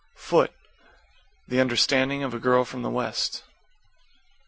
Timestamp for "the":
1.47-1.59, 2.81-2.89